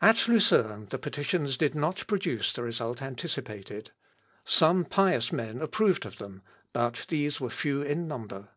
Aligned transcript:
At 0.00 0.26
Lucerne, 0.26 0.86
the 0.90 0.98
petitions 0.98 1.56
did 1.56 1.72
not 1.72 2.04
produce 2.08 2.52
the 2.52 2.64
result 2.64 3.00
anticipated. 3.00 3.92
Some 4.44 4.84
pious 4.84 5.30
men 5.32 5.62
approved 5.62 6.04
of 6.04 6.18
them, 6.18 6.42
but 6.72 7.04
these 7.06 7.40
were 7.40 7.48
few 7.48 7.80
in 7.80 8.08
number. 8.08 8.48